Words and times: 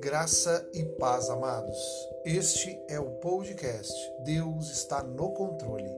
Graça 0.00 0.68
e 0.74 0.82
paz, 0.98 1.30
amados. 1.30 1.76
Este 2.24 2.76
é 2.88 2.98
o 2.98 3.10
podcast 3.20 3.94
Deus 4.24 4.70
está 4.72 5.04
no 5.04 5.30
controle. 5.34 5.88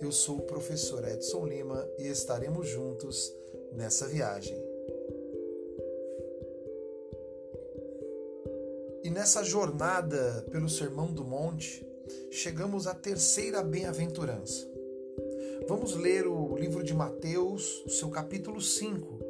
Eu 0.00 0.10
sou 0.10 0.38
o 0.38 0.46
professor 0.46 1.06
Edson 1.06 1.46
Lima 1.46 1.88
e 1.98 2.08
estaremos 2.08 2.68
juntos 2.68 3.32
nessa 3.72 4.08
viagem. 4.08 4.60
E 9.04 9.10
nessa 9.10 9.44
jornada 9.44 10.44
pelo 10.50 10.68
Sermão 10.68 11.06
do 11.06 11.22
Monte, 11.22 11.93
chegamos 12.30 12.86
à 12.86 12.94
terceira 12.94 13.62
bem-aventurança. 13.62 14.68
Vamos 15.68 15.94
ler 15.94 16.26
o 16.26 16.56
livro 16.56 16.82
de 16.82 16.92
Mateus, 16.92 17.84
seu 17.88 18.10
capítulo 18.10 18.60
5, 18.60 19.20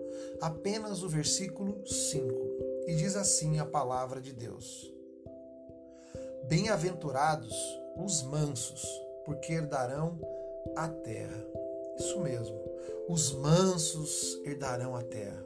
apenas 0.41 1.03
o 1.03 1.09
versículo 1.09 1.87
5 1.87 2.45
e 2.87 2.95
diz 2.95 3.17
assim 3.17 3.59
a 3.59 3.65
palavra 3.65 4.21
de 4.21 4.33
Deus: 4.33 4.93
Bem-aventurados 6.45 7.55
os 7.97 8.23
mansos, 8.23 8.85
porque 9.25 9.53
herdarão 9.53 10.19
a 10.77 10.89
terra. 10.89 11.47
Isso 11.97 12.21
mesmo, 12.21 12.61
os 13.09 13.33
mansos 13.33 14.41
herdarão 14.45 14.97
a 14.97 15.03
terra. 15.03 15.45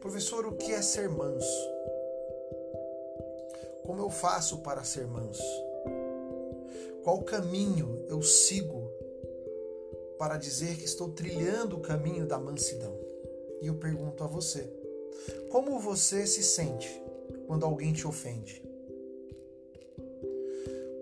Professor, 0.00 0.46
o 0.46 0.54
que 0.54 0.72
é 0.72 0.82
ser 0.82 1.08
manso? 1.08 1.78
Como 3.84 4.02
eu 4.02 4.10
faço 4.10 4.58
para 4.58 4.84
ser 4.84 5.06
manso? 5.06 5.67
Qual 7.08 7.22
caminho 7.22 8.04
eu 8.10 8.20
sigo 8.20 8.92
para 10.18 10.36
dizer 10.36 10.76
que 10.76 10.84
estou 10.84 11.08
trilhando 11.08 11.78
o 11.78 11.80
caminho 11.80 12.26
da 12.26 12.38
mansidão? 12.38 12.94
E 13.62 13.66
eu 13.66 13.76
pergunto 13.76 14.22
a 14.22 14.26
você: 14.26 14.70
como 15.48 15.80
você 15.80 16.26
se 16.26 16.42
sente 16.42 17.02
quando 17.46 17.64
alguém 17.64 17.94
te 17.94 18.06
ofende? 18.06 18.62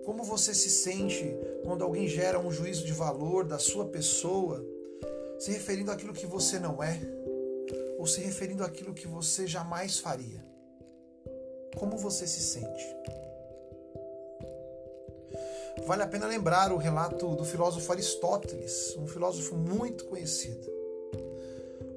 Como 0.05 0.23
você 0.23 0.53
se 0.53 0.69
sente 0.69 1.25
quando 1.65 1.83
alguém 1.83 2.07
gera 2.07 2.39
um 2.39 2.53
juízo 2.53 2.85
de 2.85 2.93
valor 2.93 3.43
da 3.43 3.59
sua 3.59 3.83
pessoa, 3.83 4.65
se 5.37 5.51
referindo 5.51 5.91
àquilo 5.91 6.13
que 6.13 6.25
você 6.25 6.57
não 6.57 6.81
é, 6.81 7.01
ou 7.97 8.07
se 8.07 8.21
referindo 8.21 8.63
àquilo 8.63 8.93
que 8.93 9.09
você 9.09 9.45
jamais 9.45 9.99
faria? 9.99 10.41
Como 11.77 11.97
você 11.97 12.25
se 12.25 12.39
sente? 12.39 12.95
Vale 15.87 16.03
a 16.03 16.07
pena 16.07 16.27
lembrar 16.27 16.73
o 16.73 16.77
relato 16.77 17.33
do 17.33 17.45
filósofo 17.45 17.89
Aristóteles, 17.93 18.93
um 18.97 19.07
filósofo 19.07 19.55
muito 19.55 20.03
conhecido. 20.03 20.69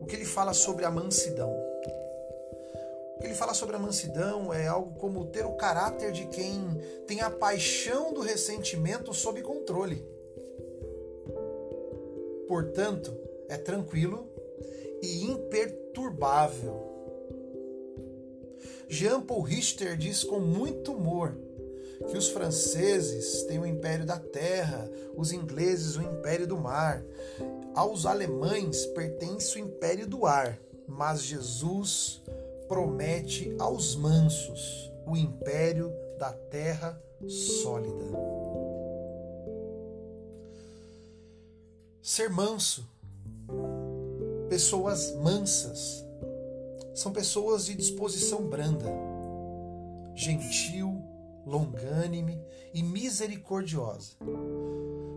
O 0.01 0.07
que 0.07 0.15
ele 0.15 0.25
fala 0.25 0.55
sobre 0.55 0.85
a 0.85 0.91
mansidão. 0.93 1.51
O 1.51 3.19
que 3.19 3.27
ele 3.27 3.35
fala 3.35 3.53
sobre 3.53 3.75
a 3.75 3.81
mansidão 3.81 4.55
é 4.55 4.69
algo 4.69 4.97
como 4.97 5.27
ter 5.27 5.45
o 5.45 5.57
caráter 5.57 6.13
de 6.13 6.25
quem 6.27 6.81
tem 7.09 7.21
a 7.21 7.29
paixão 7.29 8.15
do 8.15 8.21
ressentimento 8.21 9.13
sob 9.13 9.43
controle. 9.43 10.07
Portanto, 12.47 13.13
é 13.49 13.57
tranquilo 13.57 14.25
e 15.03 15.25
imperturbável. 15.25 16.81
Jean 18.89 19.21
Paul 19.21 19.43
Richter 19.43 19.97
diz 19.97 20.23
com 20.23 20.39
muito 20.39 20.93
humor 20.93 21.50
que 22.09 22.17
os 22.17 22.29
franceses 22.29 23.43
têm 23.45 23.59
o 23.59 23.67
império 23.67 24.07
da 24.07 24.19
terra, 24.19 24.91
os 25.17 25.33
ingleses 25.33 25.97
o 25.97 26.03
império 26.03 26.47
do 26.47 26.57
mar. 26.57 27.03
Aos 27.75 28.07
alemães 28.07 28.87
pertence 28.87 29.57
o 29.57 29.61
império 29.61 30.07
do 30.07 30.27
ar, 30.27 30.59
mas 30.89 31.23
Jesus 31.23 32.23
promete 32.69 33.55
aos 33.59 33.95
mansos 33.95 34.91
o 35.07 35.17
império 35.17 35.93
da 36.19 36.33
terra 36.33 37.01
sólida. 37.29 38.07
Ser 42.03 42.31
manso, 42.31 42.89
pessoas 44.49 45.15
mansas, 45.17 46.05
são 46.95 47.13
pessoas 47.13 47.67
de 47.67 47.75
disposição 47.75 48.47
branda, 48.47 48.89
gentil, 50.15 51.00
longânime 51.51 52.41
e 52.73 52.83
misericordiosa. 52.83 54.13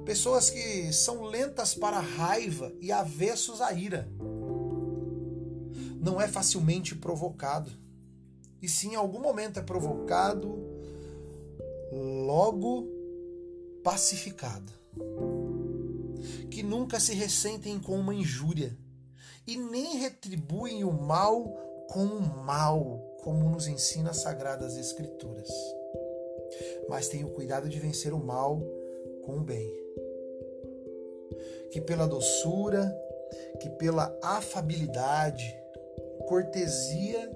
Pessoas 0.03 0.49
que 0.49 0.91
são 0.91 1.23
lentas 1.23 1.75
para 1.75 1.97
a 1.97 2.01
raiva 2.01 2.73
e 2.81 2.91
avessos 2.91 3.61
à 3.61 3.71
ira 3.71 4.09
não 5.99 6.19
é 6.19 6.27
facilmente 6.27 6.95
provocado. 6.95 7.71
E 8.61 8.67
se 8.67 8.87
em 8.87 8.95
algum 8.95 9.19
momento 9.19 9.59
é 9.59 9.61
provocado, 9.61 10.57
logo 11.91 12.87
pacificado. 13.83 14.71
Que 16.49 16.63
nunca 16.63 16.99
se 16.99 17.13
ressentem 17.13 17.79
com 17.79 17.97
uma 17.97 18.13
injúria 18.13 18.77
e 19.45 19.55
nem 19.55 19.97
retribuem 19.97 20.83
o 20.83 20.91
mal 20.91 21.45
com 21.89 22.05
o 22.05 22.43
mal, 22.43 23.17
como 23.23 23.49
nos 23.49 23.67
ensina 23.67 24.11
as 24.11 24.17
Sagradas 24.17 24.77
Escrituras. 24.77 25.49
Mas 26.89 27.07
tenham 27.07 27.29
cuidado 27.29 27.69
de 27.69 27.79
vencer 27.79 28.13
o 28.13 28.19
mal 28.19 28.61
com 29.23 29.37
o 29.37 29.43
bem. 29.43 29.71
Que 31.71 31.81
pela 31.81 32.07
doçura, 32.07 32.93
que 33.59 33.69
pela 33.69 34.17
afabilidade, 34.21 35.43
cortesia 36.27 37.31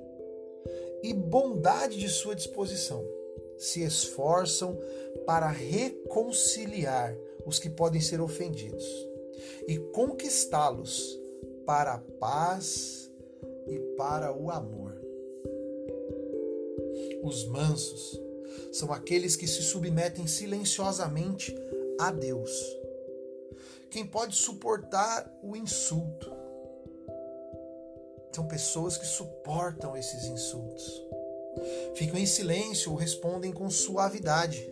e 1.04 1.14
bondade 1.14 1.98
de 1.98 2.10
sua 2.10 2.36
disposição. 2.36 3.04
Se 3.58 3.84
esforçam 3.84 4.78
para 5.26 5.50
reconciliar 5.50 7.16
os 7.46 7.60
que 7.60 7.70
podem 7.70 8.02
ser 8.02 8.22
ofendidos 8.22 8.86
e 9.68 9.78
conquistá-los 9.78 11.20
para 11.66 11.96
a 11.96 12.00
paz 12.20 13.12
e 13.68 13.80
para 13.98 14.32
o 14.36 14.50
amor. 14.52 14.96
Os 17.24 17.46
mansos 17.48 18.27
são 18.72 18.92
aqueles 18.92 19.36
que 19.36 19.48
se 19.48 19.62
submetem 19.62 20.28
silenciosamente 20.28 21.56
a 22.00 22.12
Deus. 22.12 22.52
Quem 23.90 24.06
pode 24.06 24.36
suportar 24.36 25.32
o 25.42 25.56
insulto, 25.56 26.38
são 28.38 28.48
pessoas 28.48 28.98
que 28.98 29.06
suportam 29.08 29.98
esses 29.98 30.26
insultos. 30.26 31.02
Ficam 31.96 32.20
em 32.20 32.26
silêncio 32.28 32.92
ou 32.92 32.98
respondem 32.98 33.52
com 33.52 33.68
suavidade. 33.68 34.72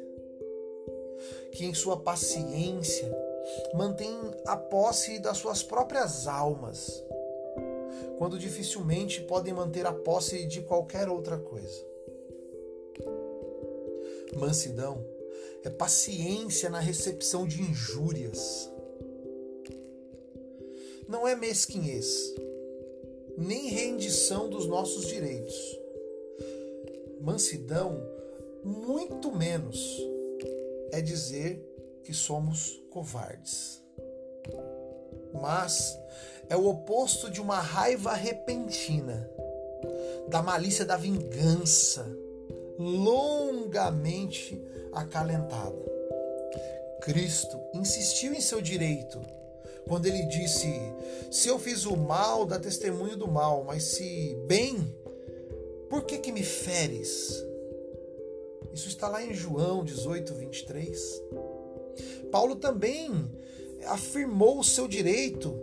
Que 1.51 1.65
em 1.65 1.73
sua 1.73 1.97
paciência 1.97 3.11
mantêm 3.73 4.15
a 4.45 4.55
posse 4.55 5.17
das 5.17 5.37
suas 5.37 5.63
próprias 5.63 6.27
almas, 6.27 7.03
quando 8.19 8.37
dificilmente 8.37 9.21
podem 9.21 9.51
manter 9.51 9.87
a 9.87 9.93
posse 9.93 10.45
de 10.45 10.61
qualquer 10.61 11.09
outra 11.09 11.39
coisa. 11.39 11.94
Mansidão 14.35 15.05
é 15.63 15.69
paciência 15.69 16.69
na 16.69 16.79
recepção 16.79 17.47
de 17.47 17.61
injúrias. 17.61 18.69
Não 21.07 21.27
é 21.27 21.35
mesquinhez, 21.35 22.33
nem 23.37 23.69
rendição 23.69 24.49
dos 24.49 24.67
nossos 24.67 25.07
direitos. 25.07 25.55
Mansidão, 27.21 27.97
muito 28.63 29.31
menos, 29.31 29.99
é 30.91 31.01
dizer 31.01 31.63
que 32.03 32.13
somos 32.13 32.83
covardes. 32.89 33.81
Mas 35.33 35.97
é 36.49 36.55
o 36.55 36.67
oposto 36.67 37.29
de 37.29 37.41
uma 37.41 37.59
raiva 37.59 38.13
repentina, 38.13 39.29
da 40.29 40.41
malícia 40.43 40.85
da 40.85 40.97
vingança, 40.97 42.24
longamente 42.77 44.61
acalentada. 44.91 45.75
Cristo 47.01 47.59
insistiu 47.73 48.33
em 48.33 48.41
seu 48.41 48.61
direito 48.61 49.21
quando 49.87 50.07
ele 50.07 50.25
disse: 50.25 50.67
Se 51.31 51.47
eu 51.47 51.59
fiz 51.59 51.85
o 51.85 51.95
mal, 51.95 52.45
dá 52.45 52.59
testemunho 52.59 53.15
do 53.15 53.27
mal, 53.27 53.63
mas 53.63 53.83
se 53.83 54.35
bem, 54.47 54.95
por 55.89 56.03
que 56.05 56.17
que 56.17 56.31
me 56.31 56.43
feres? 56.43 57.43
Isso 58.73 58.87
está 58.87 59.07
lá 59.07 59.23
em 59.23 59.33
João 59.33 59.83
18, 59.83 60.33
23. 60.33 61.21
Paulo 62.31 62.55
também 62.55 63.29
afirmou 63.85 64.59
o 64.59 64.63
seu 64.63 64.87
direito 64.87 65.57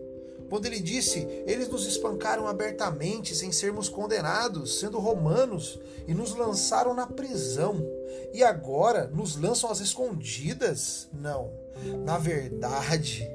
quando 0.52 0.66
ele 0.66 0.80
disse: 0.80 1.26
Eles 1.46 1.66
nos 1.66 1.86
espancaram 1.86 2.46
abertamente, 2.46 3.34
sem 3.34 3.50
sermos 3.50 3.88
condenados, 3.88 4.80
sendo 4.80 4.98
romanos, 4.98 5.80
e 6.06 6.12
nos 6.12 6.34
lançaram 6.34 6.92
na 6.92 7.06
prisão. 7.06 7.82
E 8.34 8.44
agora 8.44 9.06
nos 9.06 9.34
lançam 9.34 9.70
às 9.70 9.80
escondidas? 9.80 11.08
Não. 11.10 11.50
Na 12.04 12.18
verdade, 12.18 13.26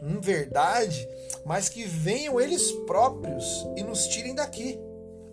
em 0.00 0.18
verdade, 0.18 1.06
mas 1.44 1.68
que 1.68 1.84
venham 1.84 2.40
eles 2.40 2.72
próprios 2.86 3.66
e 3.76 3.82
nos 3.82 4.06
tirem 4.06 4.34
daqui. 4.34 4.80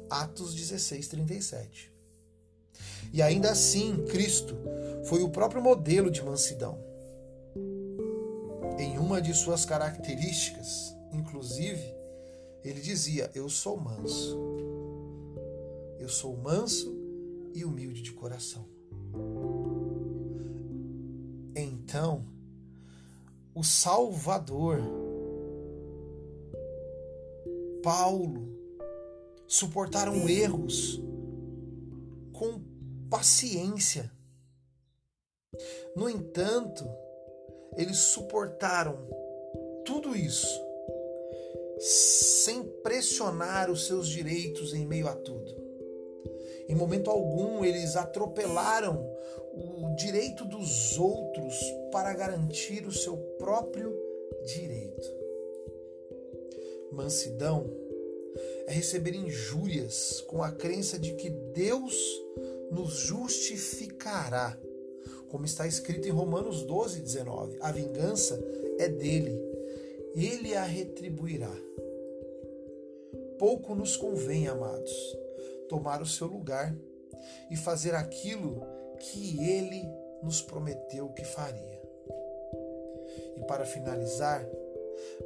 Atos 0.10 0.54
16, 0.54 1.08
37. 1.08 1.90
E 3.14 3.22
ainda 3.22 3.52
assim, 3.52 4.04
Cristo 4.10 4.58
foi 5.06 5.24
o 5.24 5.30
próprio 5.30 5.62
modelo 5.62 6.12
de 6.12 6.22
mansidão. 6.22 6.78
Em 8.78 8.98
uma 8.98 9.22
de 9.22 9.34
suas 9.34 9.64
características, 9.64 10.93
inclusive, 11.14 11.96
ele 12.64 12.82
dizia: 12.82 13.30
Eu 13.34 13.50
sou 13.50 13.78
manso. 13.78 14.38
Eu 16.00 16.10
sou 16.10 16.36
manso 16.36 16.94
e 17.54 17.64
humilde 17.64 18.02
de 18.02 18.12
coração. 18.12 18.68
Então, 21.56 22.26
o 23.54 23.64
Salvador, 23.64 24.80
Paulo, 27.82 28.52
suportaram 29.48 30.28
erros 30.28 31.02
com 32.32 32.60
paciência. 33.10 34.12
No 35.96 36.10
entanto, 36.10 36.84
eles 37.78 37.98
suportaram 37.98 38.98
tudo 39.86 40.16
isso 40.16 40.73
sem 41.80 42.64
pressionar 42.84 43.70
os 43.70 43.86
seus 43.86 44.08
direitos 44.08 44.74
em 44.74 44.86
meio 44.86 45.08
a 45.08 45.16
tudo. 45.16 45.64
Em 46.68 46.76
momento 46.76 47.10
algum, 47.10 47.64
eles 47.64 47.96
atropelaram 47.96 49.06
o 49.54 49.96
direito 49.96 50.46
dos 50.46 50.98
outros 50.98 51.56
para 51.92 52.14
garantir 52.14 52.88
o 52.88 52.92
seu 52.92 53.18
próprio 53.38 53.94
direito. 54.46 55.24
Mansidão 56.92 57.70
é 58.68 58.74
receber 58.74 59.16
injúrias 59.16 60.22
com 60.22 60.42
a 60.42 60.52
crença 60.52 60.98
de 60.98 61.14
que 61.14 61.30
Deus 61.30 61.96
nos 62.72 62.94
justificará, 62.94 64.58
como 65.30 65.46
está 65.46 65.68
escrito 65.68 66.08
em 66.08 66.12
Romanos 66.12 66.64
12, 66.64 67.02
19. 67.02 67.58
A 67.62 67.72
vingança 67.72 68.40
é 68.80 68.88
dele, 68.88 69.40
ele 70.16 70.56
a 70.56 70.64
retribuirá. 70.64 71.54
Pouco 73.38 73.74
nos 73.74 73.98
convém, 73.98 74.48
amados, 74.48 74.92
tomar 75.68 76.02
o 76.02 76.06
seu 76.06 76.28
lugar 76.28 76.76
e 77.50 77.56
fazer 77.56 77.96
aquilo 77.96 78.62
que 79.00 79.44
ele 79.44 79.84
nos 80.22 80.42
prometeu 80.42 81.10
que 81.10 81.26
faria. 81.26 81.82
E 83.36 83.42
para 83.46 83.66
finalizar, 83.66 84.48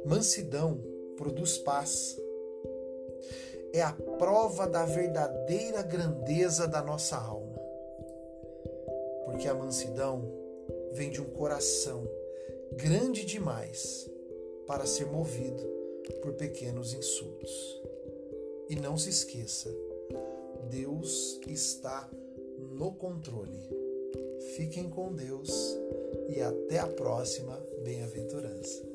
mansidão 0.04 0.82
produz 1.16 1.58
paz. 1.58 2.18
É 3.72 3.82
a 3.82 3.92
prova 3.92 4.66
da 4.66 4.84
verdadeira 4.84 5.82
grandeza 5.82 6.66
da 6.66 6.82
nossa 6.82 7.16
alma. 7.16 7.58
Porque 9.26 9.46
a 9.46 9.54
mansidão 9.54 10.24
vem 10.92 11.10
de 11.10 11.20
um 11.20 11.26
coração 11.26 12.08
grande 12.72 13.26
demais 13.26 14.10
para 14.68 14.86
ser 14.86 15.06
movido 15.06 15.64
por 16.22 16.34
pequenos 16.34 16.94
insultos. 16.94 17.82
E 18.68 18.76
não 18.76 18.96
se 18.96 19.10
esqueça, 19.10 19.74
Deus 20.70 21.40
está 21.48 22.08
no 22.76 22.92
controle. 22.92 23.68
Fiquem 24.54 24.88
com 24.88 25.12
Deus 25.12 25.50
e 26.28 26.40
até 26.40 26.78
a 26.78 26.86
próxima 26.86 27.56
bem-aventurança. 27.82 28.87